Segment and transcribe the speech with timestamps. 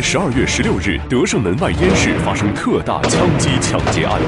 [0.00, 4.20] 十二月十六日，德胜门外烟市发生特大枪击抢劫案，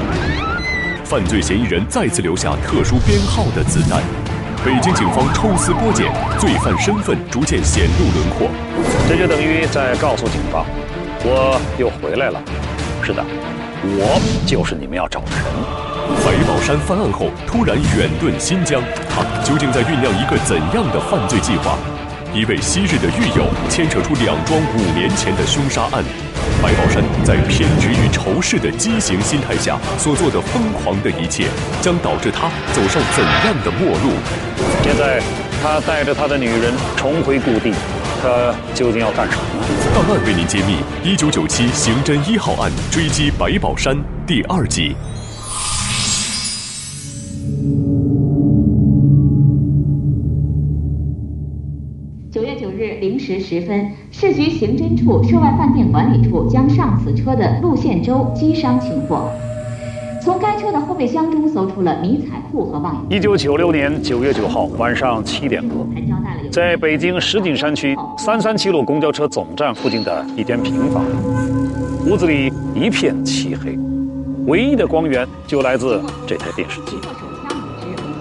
[1.03, 4.01] 犯罪嫌疑人再次留下特殊编号的子弹。
[4.65, 8.49] 北京警方抽丝剥茧，罪犯身份逐渐显露轮廓。
[9.07, 10.65] 这就等于在告诉警方，
[11.23, 12.41] 我又回来了。
[13.03, 13.23] 是的，
[13.83, 15.45] 我就是你们要找的人。
[16.25, 21.77] 白宝山犯案后突然远遁新疆，他究竟在酝酿一个怎样的犯罪计划？
[22.37, 26.03] 一位昔日的狱友牵扯出两桩五年前的凶杀案，
[26.61, 31.47] 白宝山在偏执与仇视的畸形心态下所做的疯狂的一切，
[31.81, 34.13] 将导致他走上怎样的末路？
[34.83, 35.19] 现在，
[35.63, 37.73] 他带着他的女人重回故地，
[38.21, 39.41] 他究竟要干什么？
[39.95, 44.95] 档案为您揭秘：一九九七刑侦一号案追击白宝山第二集。
[53.17, 59.27] 零时十分，市局刑侦处涉外饭店管理处将上此车的陆宪洲击伤擒获。
[60.21, 63.17] 从该车的后备箱中搜出了迷彩裤和望远镜。
[63.17, 65.87] 一九九六年九月九号晚上七点多，
[66.51, 71.03] 在北京石景山区三三七路公交车总站附近的一间平房，
[72.05, 73.75] 屋子里一片漆黑，
[74.45, 76.97] 唯一的光源就来自这台电视机。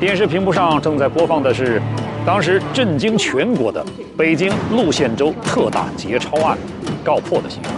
[0.01, 1.83] 电视屏幕上正在播放的是。
[2.27, 3.87] 当时震惊全国的
[4.19, 6.59] 北京陆宪州特大劫钞案
[7.05, 7.73] 告破的新闻。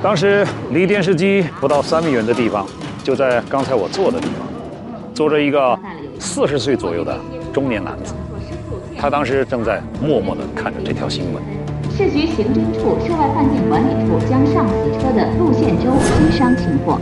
[0.00, 2.64] 当时离电视机不到三米远的地方，
[3.02, 4.46] 就在刚才我坐的地方，
[5.12, 5.76] 坐着一个
[6.20, 7.18] 四十岁左右的
[7.52, 8.14] 中年男子。
[8.96, 11.42] 他当时正在默默地看着这条新闻。
[11.90, 17.00] 市局刑侦处涉外饭店管理处将上此车的陆宪洲击伤擒获。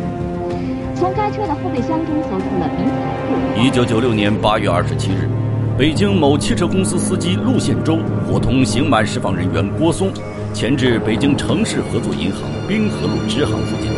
[0.95, 2.95] 从该车的后备箱中搜出了迷彩
[3.29, 3.63] 裤。
[3.63, 5.29] 一九九六年八月二十七日。
[5.79, 10.13] 北京某汽车公司司机陆宪洲伙同刑满释放人员郭松，
[10.53, 13.91] 前至北京城市合作银行滨河路支行附近，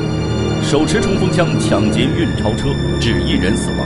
[0.62, 2.68] 手持冲锋枪抢劫运钞车，
[3.00, 3.78] 致一人死亡。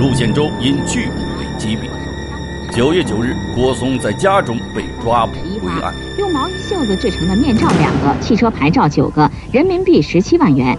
[0.00, 2.74] 陆宪洲因拒捕被击毙。
[2.74, 5.94] 九月九日，郭松在家中被抓捕归案。
[6.18, 10.76] 用毛衣袖子制成的面罩两个，汽车牌照九个，人民币十七万元。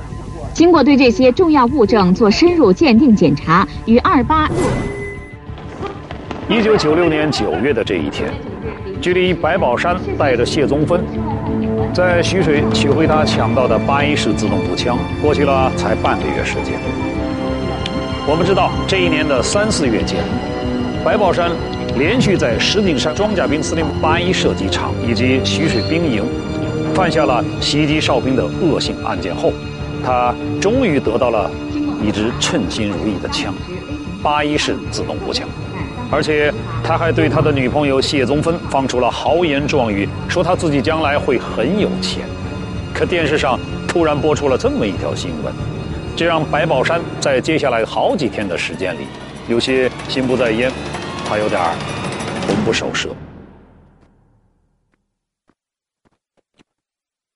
[0.54, 4.95] 经过对这些重要物证做深入鉴定检查，与二八六。
[6.48, 8.32] 一九九六年九月的这一天，
[9.02, 11.04] 距离白宝山带着谢宗芬
[11.92, 16.76] 在徐水取回他抢到的八一式自动步枪，过去了才半个月时间。
[18.28, 20.24] 我们知道，这一年的三四月间，
[21.04, 21.50] 白宝山
[21.98, 26.24] 连续在石景山装甲兵司令八一射击场以及徐水兵营
[26.94, 29.52] 犯下了袭击哨兵的恶性案件后，
[30.04, 31.50] 他终于得到了
[32.04, 33.52] 一支称心如意的枪——
[34.22, 35.50] 八一式自动步枪。
[36.12, 42.26] 而且他还对他的女朋友谢宗芬放出了豪言壮语，说他自己将来会很有钱。
[42.94, 45.54] 可电视上突然播出了这么一条新闻，
[46.16, 49.08] 这让白宝山在接下来好几天的时间里，
[49.50, 50.72] 有些心不在焉，
[51.28, 51.62] 他有点
[52.48, 53.10] 魂不守舍。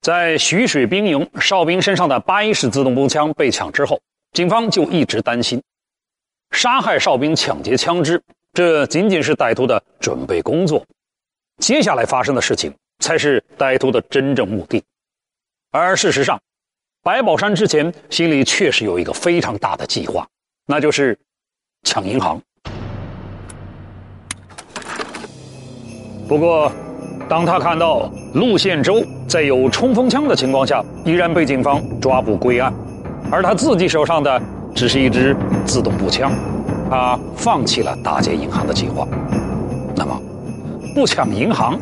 [0.02, 4.00] 在徐水兵营哨兵身上的八一式自动步枪被抢之后，
[4.32, 5.62] 警方就一直担心
[6.52, 8.22] 杀害哨兵、抢劫枪支。
[8.60, 10.84] 这仅仅是歹徒的准备工作，
[11.60, 12.70] 接下来发生的事情
[13.02, 14.84] 才是歹徒的真正目的。
[15.72, 16.38] 而事实上，
[17.02, 20.28] 白宝山之前心里确实有一个非常大的计划，
[20.66, 21.18] 那就是
[21.84, 22.38] 抢银行。
[26.28, 26.70] 不过，
[27.30, 32.74] 当他看到陆宪洲在有冲锋枪的情况下依然被警方抓捕归案，
[33.32, 34.42] 而他自己手上的
[34.76, 35.34] 只是一支
[35.66, 36.30] 自动步枪。
[36.90, 39.08] 他放弃了打劫银行的计划，
[39.96, 40.20] 那么
[40.96, 41.80] 不抢银行，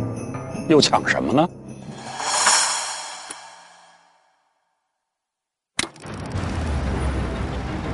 [0.68, 1.47] 又抢什么呢？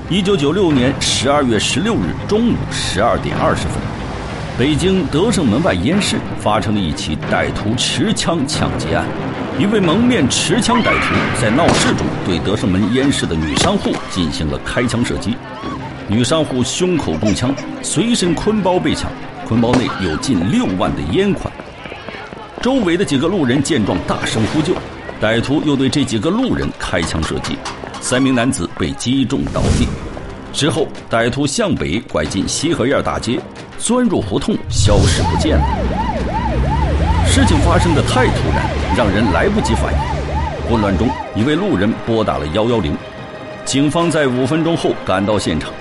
[0.10, 3.78] 一九九六年十二月十六日中午十二点二十分，
[4.58, 9.06] 北京德胜门外烟市发生了一起歹徒持枪抢劫案。
[9.60, 15.38] 一位蒙面持枪歹徒在闹市中对德胜门烟市的女商户进行了开枪射击。
[16.08, 19.10] 女商户胸口中枪，随身坤包被抢，
[19.48, 21.52] 坤包内有近六万的烟款。
[22.62, 24.74] 周围的几个路人见状大声呼救，
[25.22, 27.58] 歹徒又对这几个路人开枪射击，
[28.02, 29.88] 三名男子被击中倒地。
[30.52, 33.40] 之后，歹徒向北拐进西河沿大街，
[33.78, 35.66] 钻入胡同消失不见了。
[37.26, 40.70] 事情发生的太突然，让人来不及反应。
[40.70, 42.96] 混乱中，一位路人拨打了幺幺零，
[43.64, 45.72] 警方在五分钟后赶到现场。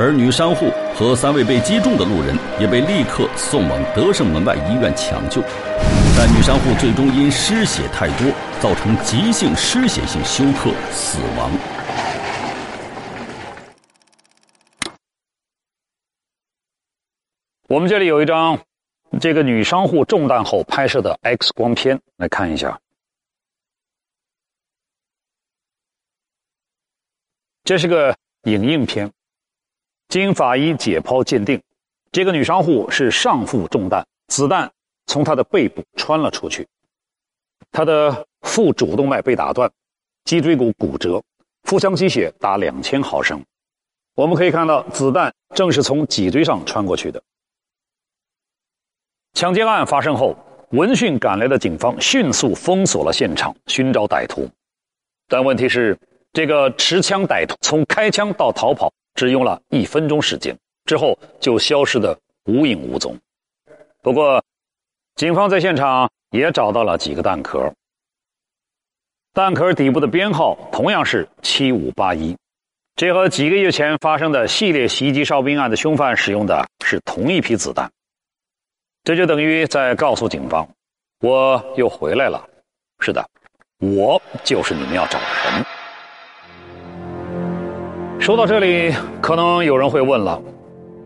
[0.00, 5.42] 而女商户和三位被击中的路人也被立刻送往德胜门外医院抢救。
[6.16, 8.30] 但女商户最终因失血太多，
[8.60, 11.50] 造成急性失血性休克死亡。
[17.66, 18.56] 我们这里有一张
[19.20, 22.80] 这个女商户中弹后拍摄的 X 光片，来看一下。
[27.64, 29.12] 这是个影印片，
[30.08, 31.62] 经法医解剖鉴定，
[32.10, 34.72] 这个女商户是上腹中弹，子弹
[35.06, 36.66] 从她的背部穿了出去，
[37.70, 39.70] 她的腹主动脉被打断，
[40.24, 41.22] 脊椎骨骨折，
[41.64, 43.44] 腹腔积血达两千毫升。
[44.14, 47.22] 我们可以看到，子弹正是从脊椎上穿过去的。
[49.34, 50.34] 抢劫案发生后，
[50.70, 54.48] 闻讯赶来的警方迅速封锁了现场，寻找歹徒，
[55.28, 55.98] 但问题是。
[56.30, 63.18] 这个持枪歹徒从开枪到逃跑只用了一分钟时间，之后就消失的无影无踪。
[64.00, 64.40] 不过，
[65.16, 67.74] 警方在现场也找到了几个弹壳，
[69.34, 72.36] 弹壳底部的编号同样是七五八一，
[72.94, 77.90] 这和几个月前发生的系列袭击哨兵案的凶犯使用的是同一批子弹。
[79.02, 80.68] 这就等于在告诉警方，
[81.22, 82.48] 我又回来了。
[83.00, 83.28] 是的，
[83.80, 85.77] 我就是你们要找的人。
[88.20, 90.38] 说到这里，可能有人会问了：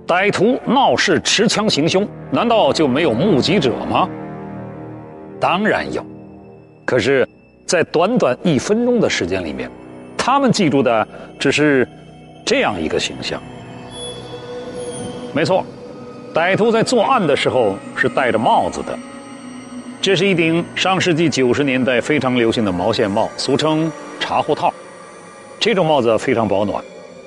[0.06, 4.08] 歹徒闹事持枪行凶，难道就没有目击者吗？
[5.38, 6.04] 当然有，
[6.84, 7.28] 可是，
[7.64, 9.70] 在短短一分钟的时间里面，
[10.16, 11.06] 他们记住的
[11.38, 11.86] 只是
[12.44, 13.40] 这样一个形象。
[15.32, 15.64] 没错，
[16.34, 18.98] 歹徒在作案的时候是戴着帽子的，
[20.00, 24.72] 这是一顶上世纪九十年代非常流行的毛线帽，俗称茶壶套。
[25.60, 26.82] 这种帽子非常保暖。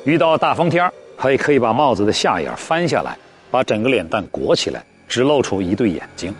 [0.06, 0.88] 遇到大风天
[1.18, 3.18] 还可以把帽子的下沿翻下来，
[3.50, 6.32] 把整个脸蛋裹起来，只露出一对眼睛。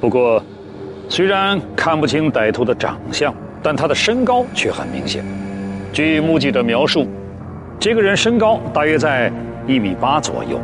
[0.00, 0.42] 不过，
[1.06, 5.22] 虽然看不清歹徒的长相，但他的身高却很明显。
[5.92, 7.06] 据目击者描述，
[7.78, 9.30] 这个人身高大约在
[9.66, 10.58] 一米八左右，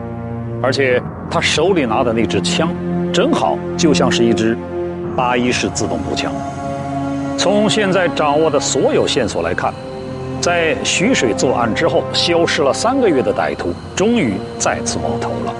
[0.62, 2.74] 而且他手里拿的那支枪，
[3.12, 4.56] 正好就像是一支
[5.14, 6.32] 八一式自动步枪。
[7.36, 9.70] 从现在掌握的所有线索来看。
[10.42, 15.54] 在徐水作案之后，消失了三个月的歹徒终于再次冒头了。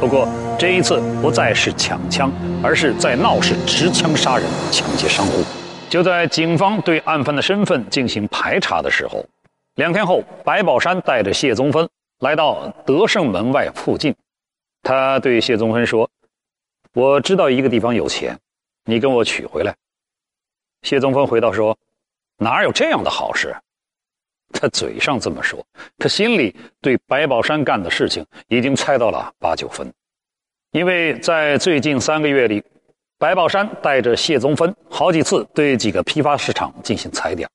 [0.00, 0.28] 不过
[0.58, 5.44] 这一次不再是抢枪，而是在闹市持枪杀人、抢劫商户。
[5.88, 9.24] 就在警方对案犯的身份进行排查的时候，
[9.76, 11.88] 两天后，白宝山带着谢宗芬
[12.18, 14.12] 来到德胜门外附近。
[14.82, 16.10] 他对谢宗芬说
[16.92, 18.36] ：“我知道一个地方有钱，
[18.84, 19.72] 你跟我取回来。”
[20.82, 21.78] 谢宗芬回答说
[22.38, 23.54] ：“哪有这样的好事？”
[24.52, 25.64] 他嘴上这么说，
[25.98, 29.92] 可心里对白宝山干的事情已经猜到了八九分，
[30.72, 32.62] 因为在最近三个月里，
[33.18, 37.48] 白宝山带着谢宗芬好几次对几个批发市场进行踩点。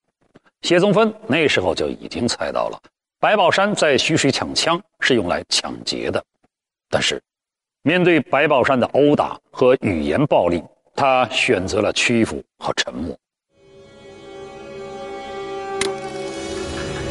[0.61, 2.77] 谢宗芬那时候就已经猜到了，
[3.19, 6.21] 白宝山在徐水抢枪是用来抢劫的，
[6.89, 7.21] 但是
[7.81, 10.61] 面对白宝山的殴打和语言暴力，
[10.95, 13.17] 他选择了屈服和沉默。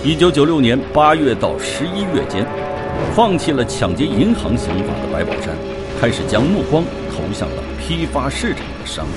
[0.09, 2.43] 一九九六年八月到十一月间，
[3.15, 5.55] 放弃了抢劫银行想法的白宝山，
[6.01, 9.13] 开始将目光投向了批发市场的商户。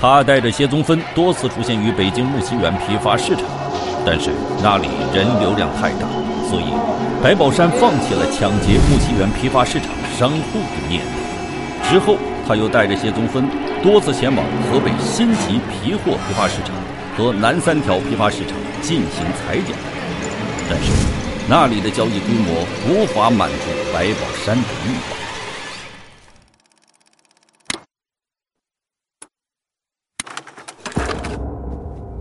[0.00, 3.44] 他带着谢宗芬多次出现于北京木樨园批发市场，
[4.06, 4.30] 但是
[4.62, 6.08] 那里人流量太大，
[6.48, 6.72] 所以
[7.22, 11.90] 白宝山放弃了抢劫木樨园批发市场商户的念头。
[11.90, 12.16] 之后，
[12.48, 13.46] 他又带着谢宗芬
[13.82, 16.70] 多次前往河北新集皮货批发市场
[17.14, 19.76] 和南三条批发市场进行踩点。
[20.68, 20.90] 但是，
[21.48, 23.56] 那里的交易规模无法满足
[23.92, 25.24] 白宝山的欲望。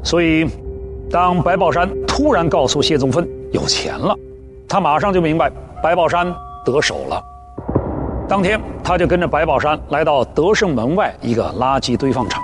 [0.03, 0.45] 所以，
[1.09, 4.13] 当白宝山突然告诉谢宗芬有钱了，
[4.67, 5.49] 他马上就明白
[5.81, 6.35] 白宝山
[6.65, 7.23] 得手了。
[8.27, 12.43] 当天，他就跟着白宝山来到德胜门外一个垃圾堆放场。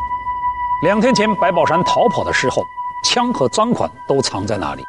[0.84, 2.64] 两天前，白宝山逃跑的时候，
[3.04, 4.84] 枪和赃款都藏在那里。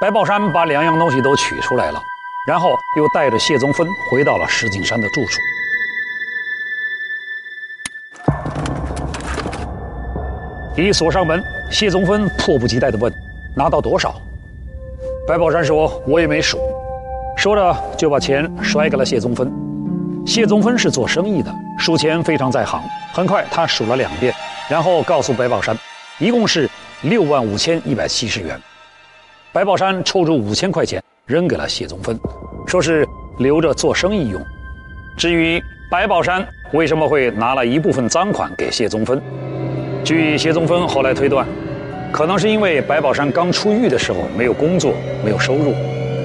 [0.00, 2.00] 白宝山把两样东西都取出来了，
[2.46, 5.40] 然后又带着谢宗芬回到了石景山的住处。
[10.76, 13.12] 一锁上门，谢宗芬迫不及待地问
[13.56, 14.14] ：“拿到多少？”
[15.26, 16.60] 白宝山说：“我也没数。”
[17.36, 19.52] 说着就把钱甩给了谢宗芬。
[20.24, 22.80] 谢宗芬是做生意的，数钱非常在行。
[23.12, 24.32] 很快他数了两遍，
[24.70, 25.76] 然后告诉白宝山
[26.20, 26.70] ：“一共是
[27.02, 28.56] 六万五千一百七十元。”
[29.50, 32.18] 白宝山抽出五千块钱扔给了谢宗芬，
[32.66, 33.06] 说是
[33.38, 34.40] 留着做生意用。
[35.16, 39.20] 至于白宝山为什么会拿了一部分赃款给谢宗芬？
[40.04, 41.46] 据谢宗芬后来推断，
[42.12, 44.92] 可能是因为白宝山刚出狱的时候没有工作、
[45.24, 45.74] 没有收入，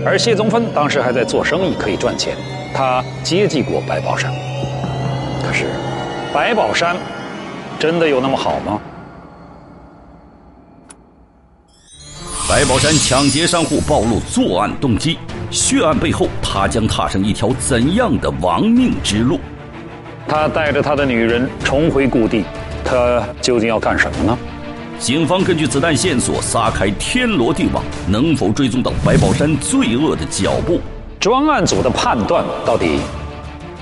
[0.06, 2.36] 而谢宗芬当时还在做生意，可以赚钱，
[2.74, 4.34] 他接济过白宝山。
[5.42, 5.66] 可是，
[6.34, 6.98] 白宝山
[7.80, 8.82] 真的有那么好吗？
[12.54, 15.18] 白宝山抢劫商户，暴露作案动机，
[15.50, 19.40] 血案背后，他将踏上一条怎样的亡命之路？
[20.28, 22.46] 他带着他的女人重回故地，
[22.86, 24.38] 他究竟要干什么呢？
[25.00, 30.80] 警方根据子弹线索撒开天罗地网，能否追踪到白宝山罪恶的脚步？
[31.20, 33.00] 专案组的判断到底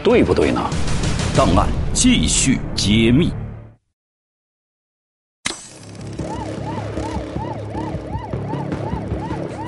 [0.01, 0.61] 对不对呢？
[1.35, 3.33] 档案继续揭秘。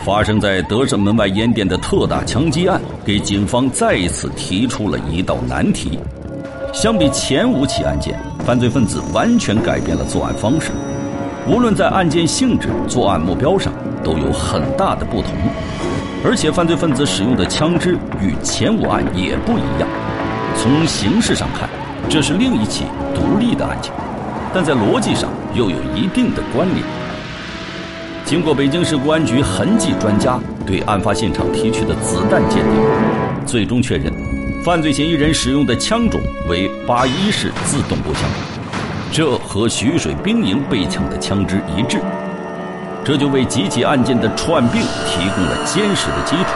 [0.03, 5.98] 发生在德胜门外烟店的特大枪击案，给警方再一次提出了一道难题。
[6.74, 10.72] 相比前五起案件，犯罪分子完全改变了作案方式，
[11.48, 13.72] 无论在案件性质、作案目标上
[14.03, 15.31] 都有很大的不同。
[16.25, 19.88] 而且，犯罪分子使用的枪支与前五案也不一样。
[20.57, 21.69] 从形式上看，
[22.10, 22.83] 这是另一起
[23.15, 23.93] 独立的案件，
[24.53, 27.02] 但在逻辑上又有一定的关联。
[28.34, 32.82] 经过北京市公安局痕迹专家对案发现场提取的子弹鉴定，
[33.46, 34.12] 最终确认，
[34.66, 38.22] 犯罪嫌疑人使用的枪种为八一式自动步枪，
[39.12, 42.00] 这和徐水兵营被抢的枪支一致，
[43.04, 46.50] 这就为几起案件的串并提供了坚实的基础，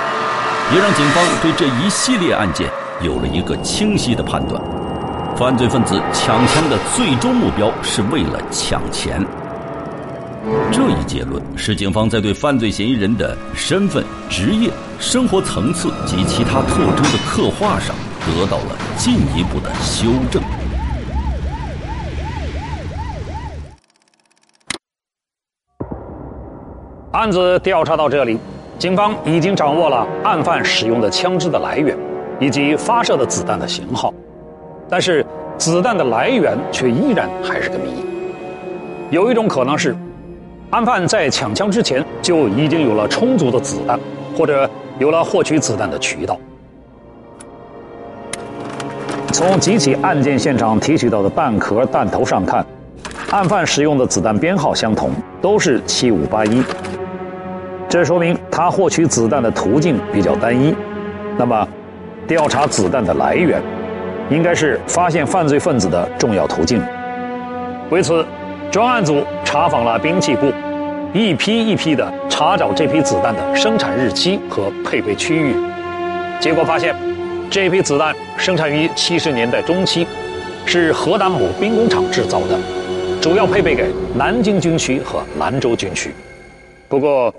[0.74, 2.68] 也让警方对这一系列案件
[3.04, 4.60] 有了一个清晰的判断：
[5.36, 9.24] 犯罪分子抢枪的最终目标是为了抢钱。
[10.72, 20.42] 这一结论使警方在对犯罪嫌疑人的身份、职业、生活层次及其他特征的刻画上得到了进一步的修正。
[27.12, 28.38] 案子调查到这里，
[28.80, 31.98] 警方已经掌握了案犯使用的枪支的来源，
[32.40, 34.14] 以及发射的子弹的型号，
[34.88, 35.26] 但是
[35.58, 38.06] 子弹的来源却依然还是个谜。
[39.10, 39.96] 有一种可能是。
[40.70, 43.98] 案犯在抢枪之前就已经有了充足的子弹，
[44.38, 44.70] 或者
[45.00, 46.38] 有了获取子弹的渠道。
[49.32, 52.66] 从几起案件现场提取到的弹壳、弹头上看，
[53.30, 56.62] 案犯使用的子弹编号相同，都是七五八一。
[57.88, 60.76] 这说明他获取子弹的途径比较单一。
[61.38, 61.66] 那么，
[62.28, 63.62] 调查子弹的来源，
[64.30, 66.82] 应该是发现犯罪分子的重要途径。
[67.90, 68.26] 为此。
[68.72, 70.52] 专案组查访了兵器库，
[71.14, 75.56] 一批一批地查找这批子弹的生产日期和配备区域，
[76.40, 76.96] 结果发现，
[77.50, 80.06] 这批子弹生产于七十年代中期，
[80.66, 82.60] 是河南某兵工厂制造的，
[83.22, 86.14] 主要配备给南京军区和兰州军区。
[86.90, 87.34] 不过，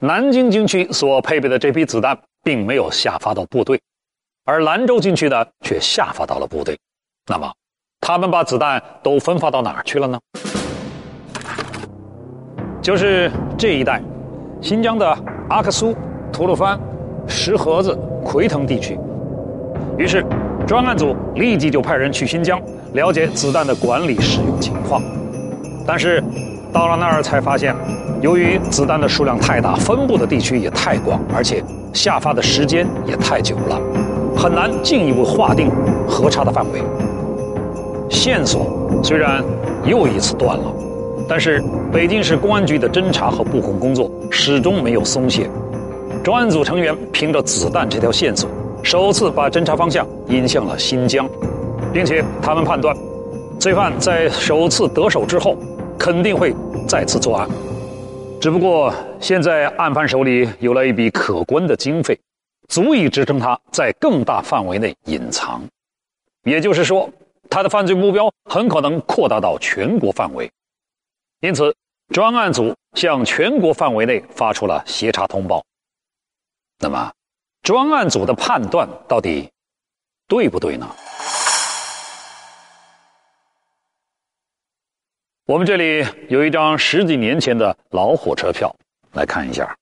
[0.00, 3.80] 南京军区所配备的这批子弹并没有下发到部队，
[4.44, 6.76] 而兰州军区呢却下发到了部队。
[7.28, 7.50] 那么，
[8.00, 10.18] 他们把子弹都分发到哪儿去了呢？
[12.86, 13.28] 就是
[13.58, 14.00] 这一带，
[14.60, 15.92] 新疆的阿克苏、
[16.32, 16.78] 吐鲁番、
[17.26, 18.96] 石河子、奎腾地区。
[19.98, 20.24] 于是，
[20.64, 22.62] 专案组立即就派人去新疆
[22.92, 25.02] 了解子弹的管理使用情况。
[25.84, 26.22] 但是，
[26.72, 27.74] 到了那儿才发现，
[28.20, 31.60] 由于子弹的数量太大，分布的地区也太广，而且
[31.92, 33.80] 下发的时间也太久了，
[34.36, 35.72] 很难进一步划定
[36.08, 36.80] 核查的范围。
[38.08, 38.64] 线索
[39.02, 39.42] 虽然
[39.84, 40.72] 又一次断了。
[41.28, 45.50] 但是，北京市公安局的侦查和布控工作始终没有松懈。
[46.22, 48.48] 专案组成员凭着子弹这条线索，
[48.82, 51.28] 首次把侦查方向引向了新疆，
[51.92, 52.96] 并且他们判断，
[53.58, 55.56] 罪犯在首次得手之后，
[55.98, 56.54] 肯定会
[56.86, 57.48] 再次作案。
[58.40, 62.16] 只不过，现在案犯手里有了一笔可观的经费，
[62.68, 65.60] 足以支撑他在更大范围内隐藏。
[66.44, 67.10] 也就是说，
[67.50, 70.48] 他的犯罪目标很可能扩大到全国范围。
[71.46, 71.72] 因此，
[72.08, 75.64] 专案组向全国范围内发出了协查通报。
[76.80, 77.12] 那么，
[77.62, 79.48] 专案组的判断到底
[80.26, 80.92] 对不对呢？
[85.44, 88.74] 我们这里有一张十几年前的老火车票，
[89.12, 89.72] 来看一下，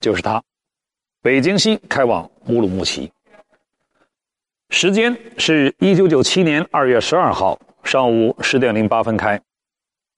[0.00, 0.42] 就是它，
[1.20, 3.12] 北京西开往乌鲁木齐。
[4.72, 9.38] 时间是一九九七年二月十二号上午十点零八分开，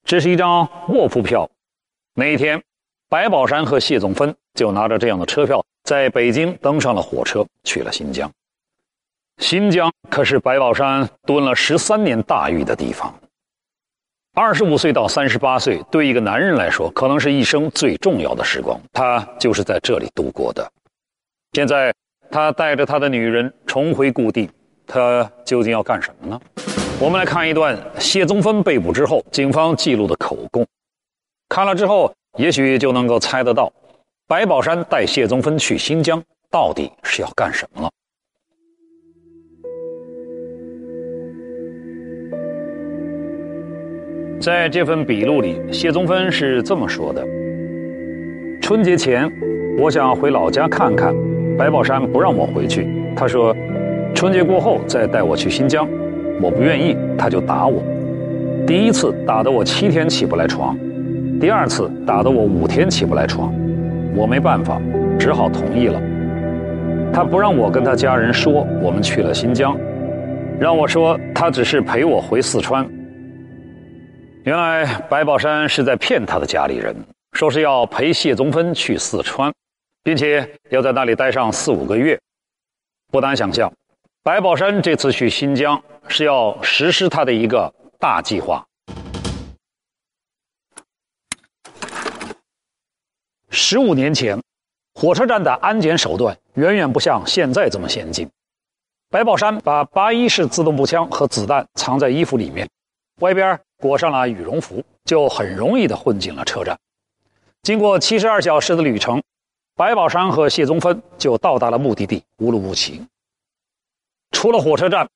[0.05, 1.51] 这是一张卧铺票。
[2.15, 2.63] 那一天，
[3.09, 8.31] 白宝山和谢宗芬就拿着这样的车票，在北京登上了火车，去了新疆。
[9.39, 13.13] 新疆可是白宝山蹲了十三年大狱的地方。
[14.35, 18.81] 二十五岁到三十八岁，对一个男人来说，可能是一生最重要的时光。
[18.93, 20.71] 他就是在这里度过的。
[21.55, 21.93] 现在，
[22.35, 24.51] 他带着他的女人重回故地，
[24.89, 26.41] 他究竟要干什么呢？
[27.01, 30.67] 我们来看一段谢宗芬被捕之后，警方记录的口供。
[31.49, 33.73] 看了之后，也许就能够猜得到，
[34.27, 37.91] 白宝山带谢宗芬去新疆到底是要干什么了。
[44.41, 47.25] 在这份笔录里，谢宗芬是这么说的
[48.61, 49.31] ：“春节前，
[49.79, 51.15] 我想回老家看看，
[51.59, 52.87] 白宝山不让我回去。
[53.17, 53.55] 他说，
[54.15, 55.89] 春节过后再带我去新疆。
[56.41, 57.83] 我不愿意，他就打我。
[58.67, 60.77] 第一次打得我七天起不来床，
[61.41, 63.55] 第二次打得我五天起不来床。
[64.17, 64.81] 我没办法，
[65.19, 66.01] 只好同意了。
[67.13, 69.77] 他不让我跟他家人说我们去了新疆，
[70.59, 72.85] 让我说他只是陪我回四川。”
[74.45, 76.95] 原来白宝山是在骗他的家里人，
[77.33, 79.53] 说是要陪谢宗芬去四川，
[80.05, 82.17] 并且要在那里待上四五个月。
[83.11, 83.73] 不难想象，
[84.23, 88.65] 白宝山这次去新疆是要实施他的一个大计划。
[93.51, 94.41] 十五年前，
[94.95, 98.31] 火车站的安检手段远远不像现在这么先进。
[99.11, 102.69] 白宝山把八一式自动步枪和子弹藏在衣服里面，
[103.21, 103.59] 外边。
[103.77, 106.79] 裹上了羽绒服，就很容易的混进了车站。
[107.63, 109.23] 经过七十二小时的旅程，
[109.77, 113.05] 白宝山和谢宗芬就到达了目的地乌鲁木齐。
[114.31, 115.09] 出了火车站，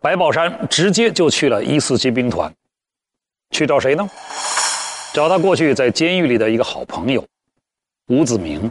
[0.00, 2.52] 白宝山直接就去了一四机兵团，
[3.50, 4.08] 去找谁呢？
[5.12, 7.24] 找他过去在监狱里的一个好朋友
[8.06, 8.70] 吴子明。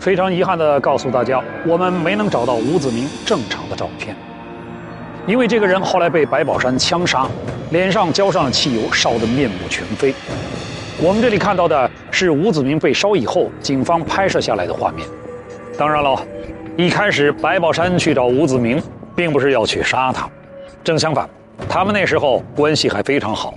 [0.00, 4.16] 非常遗憾的告诉大家，我们没能找到吴子明正常的照片，
[5.26, 7.26] 因为这个人后来被白宝山枪杀，
[7.70, 10.14] 脸上浇上了汽油，烧得面目全非。
[11.02, 15.06] 我们这里看到的是吴子明被烧以后，警方拍摄下来的画面。
[15.76, 16.16] 当然了，
[16.76, 18.82] 一开始白宝山去找吴子明，
[19.14, 20.28] 并不是要去杀他，
[20.84, 21.28] 正相反，
[21.68, 23.52] 他们那时候关系还非常好，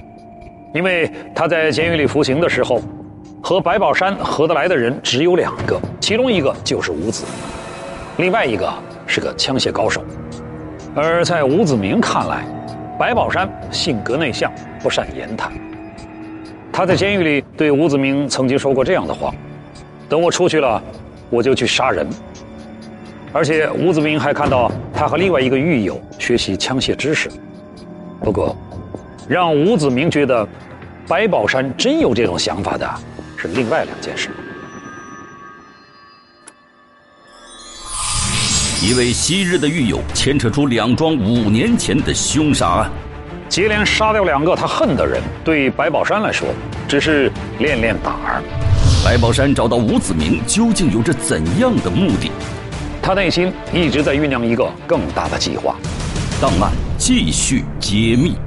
[0.73, 2.81] 因为他在监狱里服刑的时候。
[3.41, 7.23] 和白宝山合得来的人只有两个，其中一个就是吴子，
[8.17, 8.69] 另外一个
[9.07, 10.03] 是个枪械高手。
[11.01, 12.43] 而在吴子明看来，
[12.97, 15.51] 白宝山性格内向，不善言谈。
[16.71, 19.33] 他在监狱里对吴子明曾经说过这样的话
[20.09, 20.81] ：“等我出去了，
[21.29, 22.07] 我就去杀人。”
[23.31, 27.29] 而且吴子明还看到他和另外一个狱友学习枪械知识。
[28.21, 28.55] 不过，
[29.27, 30.47] 让吴子明觉得
[31.07, 32.89] 白宝山真有这种想法的。
[33.37, 34.31] 是另外两件事。
[38.81, 42.89] 一位昔日的狱友牵扯出两桩五年前的凶杀案，
[43.49, 46.47] 接连杀掉两个他恨的人，对白宝山来说
[46.87, 48.41] 只是练练胆儿。
[49.03, 52.31] 白宝山找到吴子明，究竟有着怎样的目的？
[53.01, 55.75] 他内心一直在酝酿一个更大的计划。
[56.39, 58.37] 档案继续揭秘。